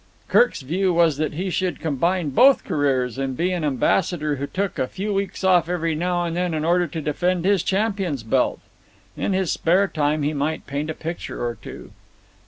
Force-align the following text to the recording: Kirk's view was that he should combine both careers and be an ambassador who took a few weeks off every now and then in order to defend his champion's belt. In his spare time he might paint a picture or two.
Kirk's 0.29 0.63
view 0.63 0.91
was 0.95 1.17
that 1.17 1.33
he 1.33 1.51
should 1.51 1.79
combine 1.79 2.31
both 2.31 2.63
careers 2.63 3.19
and 3.19 3.37
be 3.37 3.51
an 3.51 3.63
ambassador 3.63 4.37
who 4.37 4.47
took 4.47 4.79
a 4.79 4.87
few 4.87 5.13
weeks 5.13 5.43
off 5.43 5.69
every 5.69 5.93
now 5.93 6.23
and 6.25 6.35
then 6.35 6.55
in 6.55 6.65
order 6.65 6.87
to 6.87 7.01
defend 7.01 7.45
his 7.45 7.61
champion's 7.61 8.23
belt. 8.23 8.61
In 9.15 9.33
his 9.33 9.51
spare 9.51 9.87
time 9.87 10.23
he 10.23 10.33
might 10.33 10.65
paint 10.65 10.89
a 10.89 10.95
picture 10.95 11.45
or 11.45 11.53
two. 11.53 11.91